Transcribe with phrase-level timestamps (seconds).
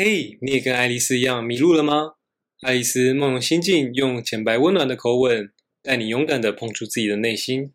[0.00, 2.12] 嘿，你也跟爱丽丝一样迷路了吗？
[2.60, 7.72] 爱丽丝梦游心境，用浅白温暖的口吻，带你勇敢的碰触自己的内心。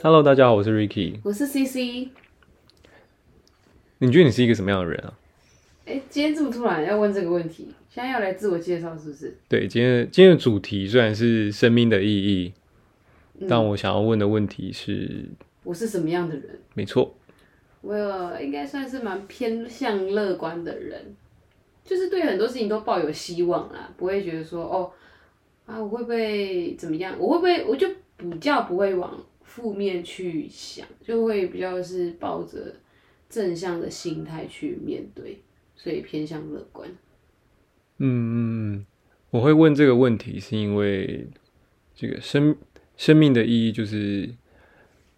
[0.00, 1.18] Hello，大家好，我是 Ricky。
[1.24, 2.10] 我是 CC。
[3.98, 5.18] 你觉得你是一个什么样的人啊？
[5.88, 9.34] 哎，今天这么突然要问这个问题，现在要来自我介绍是不是？
[9.48, 12.52] 对，今天今天的主题虽然是生命的意义，
[13.48, 15.24] 但我想要问的问题是：
[15.64, 16.60] 我是什么样的人？
[16.74, 17.14] 没错，
[17.80, 21.16] 我应该算是蛮偏向乐观的人，
[21.82, 24.92] 就是对很多事情都抱有希望啦，不会觉得说哦
[25.64, 27.16] 啊，我会不会怎么样？
[27.18, 32.74] 我会不会我就比较不会往负面去想，就会比较是抱着
[33.30, 35.40] 正向的心态去面对，
[35.78, 36.90] 所以偏向乐观。
[37.98, 38.84] 嗯，
[39.30, 41.26] 我会问这个问题，是因为
[41.94, 42.54] 这个生
[42.96, 44.28] 生命的意义就是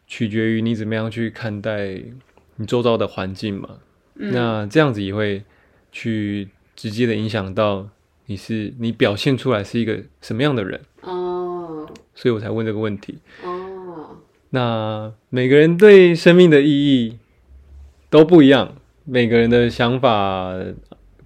[0.06, 2.00] 取决于你怎么样去看待
[2.56, 3.78] 你周遭的环境嘛。
[4.14, 5.42] 那这样子也会
[5.90, 7.88] 去直接的影响到
[8.26, 14.18] 你是你表现出来是一个什么样的人哦，所以我才问这个问题哦。
[14.50, 17.18] 那每个人对生命的意义
[18.08, 18.76] 都不一样，
[19.10, 20.54] 每个人的想法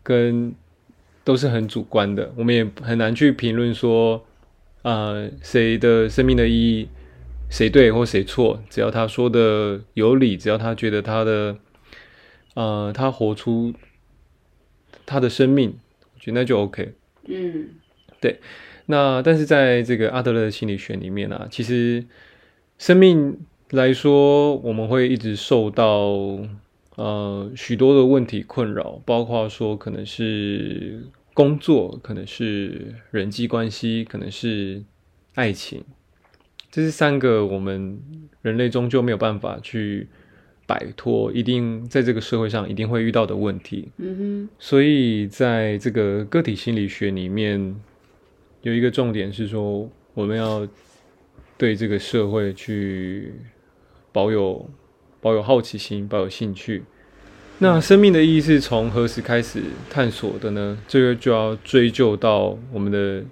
[0.02, 0.54] 跟。
[1.26, 4.26] 都是很主观的，我们也很难去评论说，
[4.82, 6.88] 呃，谁的生命的意义，
[7.48, 8.62] 谁对或谁错。
[8.68, 11.56] 只要他说的有理，只要他觉得他的，
[12.52, 13.72] 呃，他活出
[15.06, 15.78] 他的生命，
[16.12, 16.92] 我觉得那就 OK。
[17.26, 17.70] 嗯，
[18.20, 18.38] 对。
[18.84, 22.04] 那但是在这个阿德勒的心理学里面呢，其实
[22.76, 23.38] 生命
[23.70, 26.38] 来说，我们会一直受到。
[26.96, 34.84] 呃，许多的问题困扰，包括说可能是工作，可能是人际关系，可能是
[35.34, 35.82] 爱情，
[36.70, 38.00] 这是三个我们
[38.42, 40.06] 人类终究没有办法去
[40.68, 43.88] 摆脱，一定在这个社会上一定会遇到的问题。
[43.96, 47.74] 嗯哼，所以在这个个体心理学里面，
[48.62, 50.64] 有一个重点是说，我们要
[51.58, 53.34] 对这个社会去
[54.12, 54.70] 保有。
[55.20, 56.82] 保有好奇心，保有兴趣。
[57.58, 60.76] 那生命的意义是从何时开始探索的呢？
[60.88, 63.24] 这个就要追究到我们的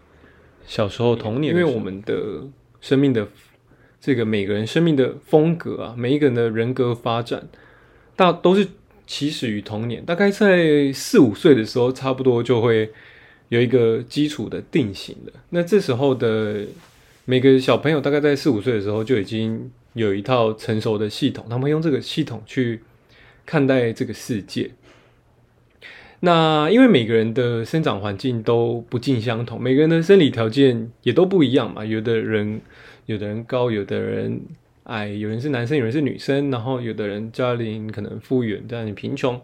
[0.66, 2.44] 小时候童年，因为我们的
[2.80, 3.26] 生命的
[4.00, 7.48] 这个每个人生命的风格啊，每一个人的人格发展，
[8.14, 8.66] 大都是
[9.06, 10.04] 起始于童年。
[10.04, 12.90] 大概在四五岁的时候，差不多就会
[13.48, 15.32] 有一个基础的定型的。
[15.50, 16.64] 那这时候的
[17.24, 19.70] 每个小朋友，大概在四五岁的时候就已经。
[19.94, 22.80] 有一套成熟的系统，他们用这个系统去
[23.44, 24.70] 看待这个世界。
[26.20, 31.84] 那因为每个人的生长环境都不尽相同，每个人的生理条件也都不一样嘛。
[31.84, 32.60] 有的人，
[33.06, 34.40] 有的人高，有的人
[34.84, 39.40] 矮，有人是男生，有人是女生，然后有的人家庭可能富裕，家庭贫穷，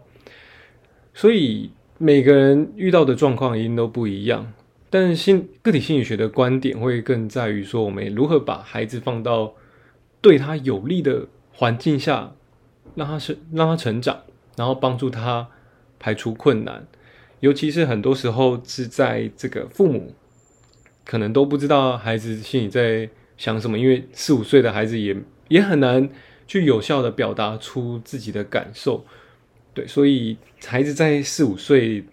[1.13, 4.53] 所以每个人遇到的状况一定都不一样。
[4.89, 9.53] 但心个体心理学的观点会更在于说，我们如何把孩子放到。
[10.21, 12.35] 对他有利的环境下，
[12.95, 14.21] 让他成让他成长，
[14.55, 15.47] 然后帮助他
[15.99, 16.85] 排除困难。
[17.39, 20.13] 尤其是很多时候是在这个父母
[21.05, 25.15] 可能都不知道孩子心里在想什么，因为四五岁的孩子也
[25.47, 26.09] 也很难
[26.47, 29.05] 去有效的表达出自己的感受。
[29.73, 32.03] 对，所以孩子在四五岁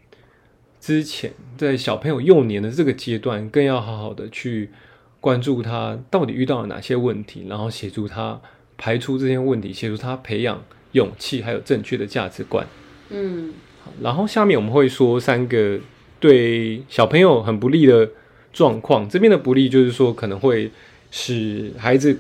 [0.81, 4.71] 之前，在小朋友幼年的这个阶段，更要好好的去。
[5.19, 8.41] 关注他到底遇到了哪些问题，然后协助他
[8.79, 12.67] 排除这些问题，协助他培养勇气，还有正确的价值观。
[13.11, 15.79] 嗯，好，然后下面我们会说三个
[16.21, 18.11] 对小朋友很不利的
[18.53, 19.09] 状况。
[19.09, 20.71] 这边的不利就是说，可能会
[21.11, 22.19] 使孩子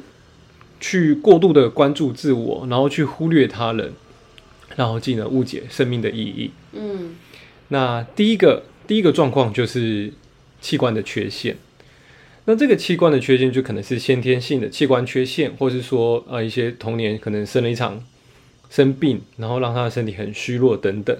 [0.80, 3.92] 去过度的关注自我，然后去忽略他人，
[4.76, 6.50] 然后进而误解生命的意义。
[6.72, 7.16] 嗯，
[7.68, 10.12] 那第一个第一个状况就是
[10.60, 11.56] 器官的缺陷。
[12.48, 18.00] 那这个器官的缺陷就可能是先天性的器官缺陷，或是说呃一些童年可能生了一场
[18.70, 21.16] 生病，然后让他的身体很虚弱等等。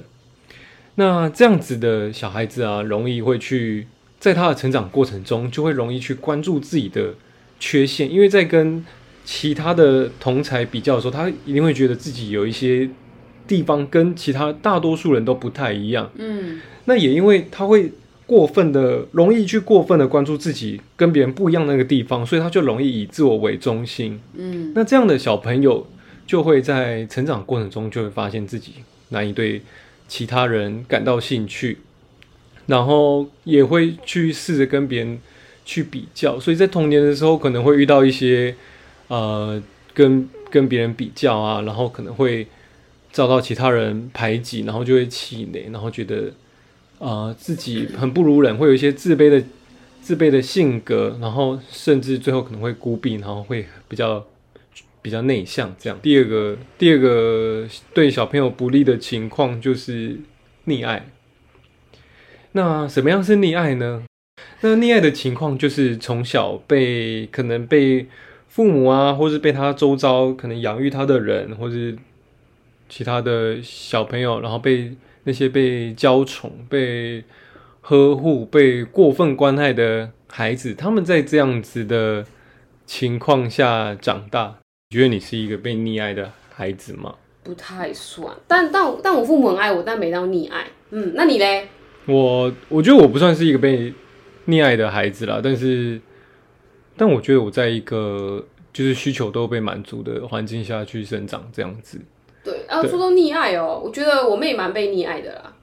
[0.95, 3.89] 那这样子的小孩子啊，容易会去
[4.21, 7.15] 在他的成长过程中，就会容易去关注自己的
[7.59, 8.87] 缺陷，因为在跟
[9.25, 12.89] 其他的同才比较的时候，他一定会觉得自己有一些
[13.49, 16.09] 地方跟其他大多数人都不太一样。
[16.15, 17.91] 嗯，那也因为他会。
[18.27, 24.21] 过分的容易去过分的关注自己跟别人不一样那个地方，所以他就容易以自我为中心。
[24.35, 25.87] 嗯，那这样的小朋友
[26.27, 28.73] 就会在成长过程中就会发现自己
[29.11, 29.63] 难以对
[30.09, 31.79] 其他人感到兴趣，
[32.67, 35.19] 然后也会去试着跟别人
[35.65, 38.55] 去比较，所以在童年的时候可能会遇到一些
[39.09, 39.63] 呃
[39.95, 42.47] 跟跟别人比较啊，然后可能会
[43.13, 46.33] 遭到其他人排挤，然后就会气馁，然后觉得
[46.99, 49.43] 呃自己很不如人，会有一些自卑的
[50.01, 54.25] 自卑的性格，然后甚至最后可能会孤僻，然后会比较
[55.03, 55.99] 比较内向这样。
[56.01, 60.19] 第二个第二个对小朋友不利的情况就是
[60.67, 61.09] 溺爱。
[62.53, 64.05] 那什么样是溺爱呢？
[64.63, 68.07] 那溺爱的情况就是从小被可能被
[68.49, 71.97] 父母啊，或是被他周遭可能养育他的人，或是
[72.89, 74.93] 其他的小朋友，然后被
[75.27, 77.25] 那些被娇宠、被
[77.81, 82.25] 呵护、被过分关爱的孩子，他们在这样子的
[82.87, 84.57] 情况下长大，
[84.89, 87.17] 你觉得你是一个被溺爱的孩子吗？
[87.43, 90.65] 不太算，但但但我父母很爱我，但没到溺爱。
[90.91, 91.67] 嗯，那你嘞？
[92.07, 93.93] 我我觉得我不算是一个被
[94.47, 96.01] 溺爱的孩子啦，但是，
[96.97, 102.01] 但我觉得我在一个就是需求都被满足的环境下去生长，这样子。
[102.81, 105.55] 对，啊，说到溺爱哦，我觉得我妹蛮被溺爱的啦。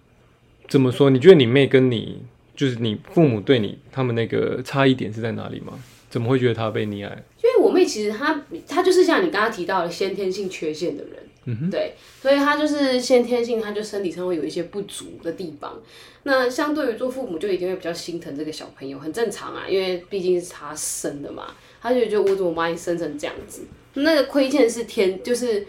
[0.67, 1.09] 怎么说？
[1.09, 2.21] 你觉得你妹跟你
[2.55, 5.73] 就是你父母对你他们那个差异点是在哪里吗？
[6.09, 7.23] 怎么会觉得她被溺爱？
[7.43, 11.13] 因为我妹其实她她就是像你刚刚提到的先天性缺陷的人，
[11.45, 15.79] 嗯哼，对，所以她就是先天性，她就身体上会有一些不足的地方。
[16.25, 21.47] 那相对于做父母，就一定会比较心疼这个小朋友，很正常啊，因为毕竟是他生的嘛，
[21.81, 23.63] 他就觉得我怎么把你生成这样子？
[23.95, 25.67] 那个亏欠是天，就是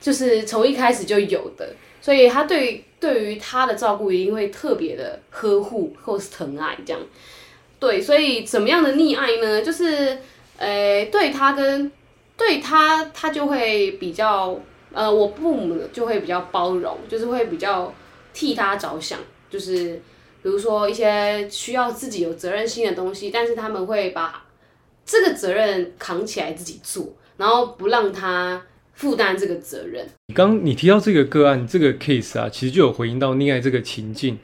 [0.00, 7.00] 就是从一开始就有的，所以他对对于他的照顾一定会特别的呵护或是疼爱这样。
[7.80, 9.62] 对，所以怎么样的溺爱呢？
[9.62, 10.18] 就是
[10.56, 11.90] 呃，对他跟
[12.36, 14.58] 对他，他就会比较
[14.92, 17.92] 呃，我父母就会比较包容，就是会比较
[18.32, 19.18] 替他着想。
[19.50, 19.94] 就是，
[20.42, 24.44] 比如说一些需要自己有责任心的东西，但是他们会把
[25.06, 28.60] 这个责任扛起来自己做，然后不让他
[28.98, 30.04] 负担这个责任。
[30.26, 34.38] 你刚你提到这个个案这个 case 啊，其实就有回应到溺爱这个情境，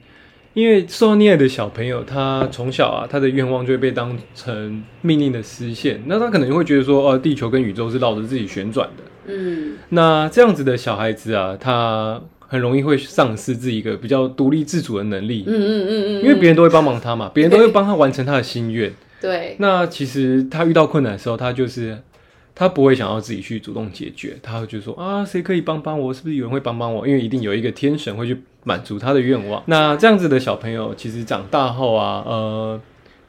[0.54, 9.02] 因为受到溺爱的小朋友，他从小啊，他的愿望就会被当成命令的实现，那他可能会觉得说，哦，地球跟宇宙是绕着自己旋转的。
[9.26, 12.22] 嗯，那这样子的小孩子啊，他。
[12.46, 15.42] 很容易会丧失自己一个比较独立自主的能力。
[15.44, 18.92] 嗯嗯嗯嗯，因为别人都会帮忙他嘛，别人都会帮他完成他的心愿。
[19.20, 19.56] 对。
[19.58, 21.98] 那其实他遇到困难的时候，他就是
[22.54, 26.14] 他不会想要自己去主动解决，他会就说啊，谁可以帮帮我？
[26.14, 27.06] 是不是有人会帮帮我？
[27.06, 29.62] 因为一定有一个天神会去满足他的愿望。
[29.66, 32.80] 那这样子的小朋友，其实长大后啊，呃，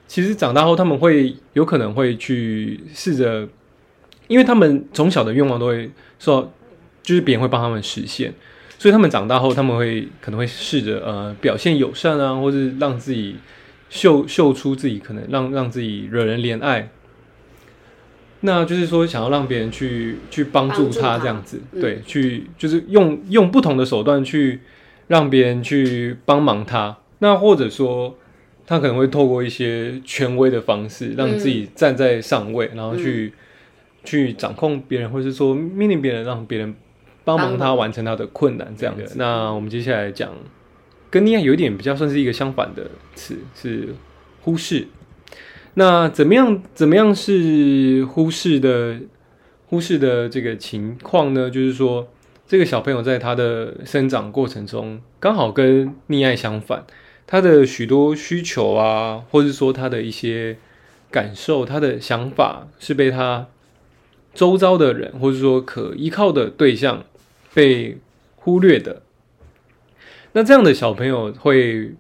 [0.07, 3.48] 其实长大后他们会有可能会去试着，
[4.27, 5.89] 因为他们从小的愿望都会
[6.19, 6.54] 说，
[7.01, 8.31] 就是别人会帮他们实现。
[8.77, 13.38] 所以他们长大后，他们会可能会试着呃表现友善啊，或是让自己
[13.89, 16.89] 秀秀出自己可能让让自己惹人怜爱。
[18.45, 24.62] 那就是说想要让别人去去帮助他这样子，对，去就是用用不同的手段去
[25.07, 26.95] 让别人去帮忙他。
[27.19, 28.18] 那或者说
[28.65, 33.33] 他可能会透过一些权威的方式，让自己站在上位，然后去
[34.03, 36.74] 去掌控别人，或是说命令别人，让别人。
[37.25, 39.15] 帮忙他完成他的困难，这样子。
[39.18, 40.30] 那我们接下来讲，
[41.09, 43.95] 跟你爱有一点比较，算是一个相反的词，是
[44.41, 44.86] 忽视。
[45.75, 46.62] 那怎么样？
[46.74, 49.00] 怎么样是忽视的？
[49.67, 51.50] 忽视的这个情况呢？
[51.50, 52.08] 就是说，
[52.48, 56.86] 这个小朋友在他的生长过程中，刚好跟溺爱相反，
[57.27, 60.58] 他的许多需求啊，或者说他的一些
[61.12, 63.48] 感受，他的想法，是被他
[64.34, 67.05] 周遭的人，或者说可依靠的对象。
[67.53, 68.00] 被
[68.36, 69.01] 忽略的，
[70.34, 71.94] 那这样的小朋友会，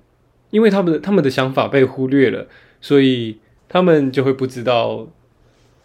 [0.49, 2.47] 因为他们的他们的想法被忽略了，
[2.81, 5.07] 所以他们就会不知道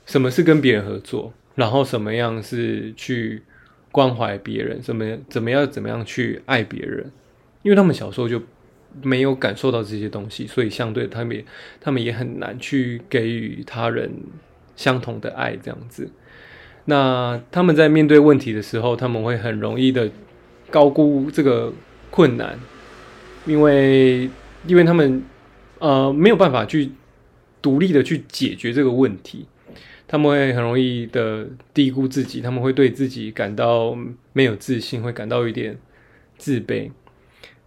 [0.07, 3.43] 什么是跟别人合作，然后什么样是去
[3.91, 7.11] 关怀别人，怎么怎么样怎么样去爱别人，
[7.63, 8.41] 因为他们小时候就
[9.03, 11.45] 没有感受到这些东西，所以相对他们也
[11.81, 14.11] 他们也很难去给予他人
[14.77, 16.11] 相同的爱，这样子。
[16.87, 20.11] 那他们在面对问题的时候，他们会很容易的
[20.71, 21.73] 高估这个
[22.11, 22.59] 困难，
[23.47, 24.29] 因为
[24.67, 25.23] 因为他们
[25.79, 26.91] 呃没有办法去
[27.61, 29.47] 独立的去解决这个问题，
[30.07, 33.97] 他们会很容易的低估自己，他们会对自己感到
[34.33, 35.79] 没有自信，会感到一点
[36.37, 36.91] 自卑。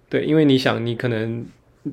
[0.09, 1.45] 对，因为你想，你可能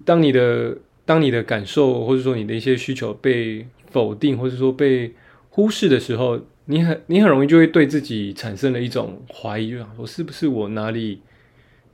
[0.04, 5.12] 当你的当你的感受或者说你的一些需求被否定，或者说被
[5.50, 6.40] 忽视的时候。
[6.66, 11.21] 你很你很容易就会对自己产生了一种怀疑，就想说是不是我哪里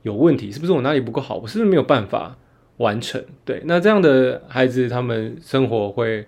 [0.03, 0.51] 有问题？
[0.51, 1.37] 是不是我哪里不够好？
[1.37, 2.37] 我是不是没有办法
[2.77, 3.23] 完成。
[3.45, 6.25] 对，那这样的孩子，他们生活会，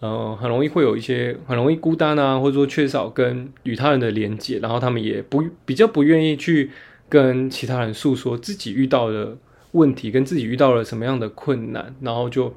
[0.00, 6.70] 嗯，很容易会有一些很容易孤单啊，或者说缺少跟与他人的连接，然后他们也不比较不愿意去
[7.08, 9.36] 跟其他人诉说自己遇到的
[9.72, 12.54] 问题，跟自己遇到了什么样的困难，然后就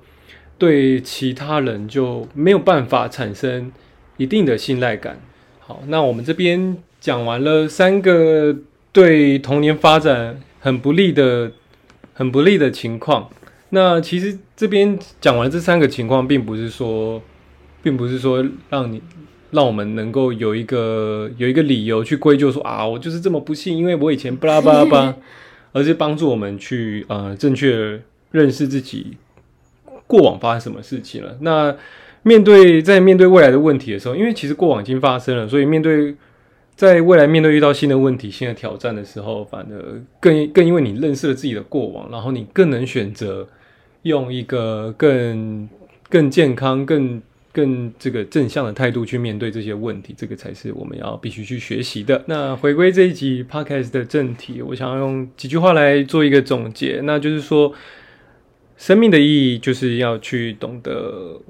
[0.58, 3.72] 对其他人就没有办法产生
[4.18, 5.20] 一定的信赖感。
[5.60, 8.56] 好，那我们这边讲完了三个
[8.92, 11.52] 对童年发展很不利的、
[12.16, 13.30] 很不利的情况。
[13.70, 17.22] 那其实这边讲完这三个情况，并不是说，
[17.84, 19.02] 并不是说让你
[19.52, 25.16] 让我们能够有一个有一个理由去归咎说啊，我就是这么不幸，因为我以前巴拉巴拉巴，
[25.74, 28.00] 而是帮助我们去呃正确
[28.32, 29.18] 认识自己
[30.08, 31.38] 过往发生什么事情了。
[31.42, 31.76] 那
[32.24, 36.16] 面对在面对未来的问题的时候，因为其实过往已经发生了，所以面对
[36.76, 43.48] 在未来面对遇到新的问题、新的挑战的时候，反而更更因为你认识了自己的过往，然后你更能选择
[44.04, 45.70] 用一个更
[46.10, 52.24] 更健康、更更这个正向的态度去面对这些问题，这个才是我们要必须去学习的。
[52.28, 57.74] 那回归这一集 podcast 的正题，我想要用几句话来做一个总结，那就是说，
[58.78, 61.42] 生命的意义就是要去懂得。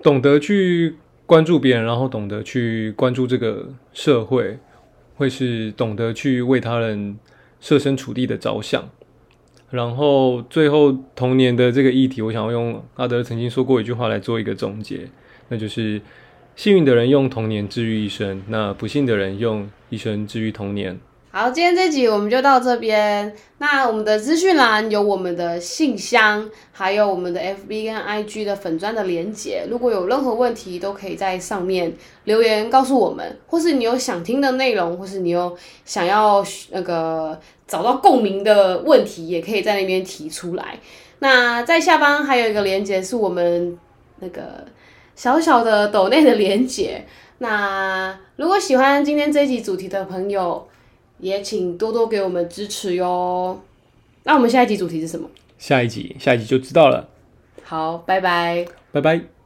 [0.00, 0.94] 懂得去
[1.26, 4.56] 关注别人，然后懂得去关注这个社会，
[5.18, 7.18] 会是懂得去为他人
[7.60, 8.88] 设身处地的着想。
[9.70, 15.08] 然后最后童年的这个议题，我想要用阿德曾经说过一句话来做一个总结，
[15.48, 16.00] 那就是
[16.56, 20.98] 幸运的人用童年治愈一生，那不幸的人用一生治愈童年。
[21.40, 23.32] 好，今天这集我们就到这边。
[23.58, 29.62] 那我们的资讯栏有我们的信箱，还有我们的 FB 跟 IG 的粉砖的连接。
[29.70, 40.80] 如果有任何问题，都可以在上面留言告诉我们，或是你有想听的内容，或是你有想要那个找到共鸣的问题，也可以在那边提出来。
[41.20, 43.78] 那在下方还有一个连接，是我们
[44.18, 44.64] 那个
[45.14, 47.06] 小小的抖内的连接。
[47.38, 50.66] 那如果喜欢今天这集主题的朋友，
[51.18, 53.60] 也请多多给我们支持哟。
[54.24, 55.28] 那我们下一集主题是什么？
[55.58, 57.08] 下一集，下一集就知道了。
[57.62, 59.37] 好，拜拜，拜拜。